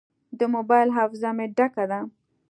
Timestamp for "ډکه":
1.57-1.85